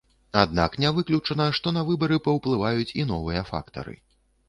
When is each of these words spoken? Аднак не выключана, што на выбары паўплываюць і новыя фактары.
Аднак 0.43 0.77
не 0.83 0.91
выключана, 0.95 1.47
што 1.59 1.75
на 1.77 1.85
выбары 1.91 2.19
паўплываюць 2.27 2.91
і 3.01 3.09
новыя 3.15 3.49
фактары. 3.55 4.01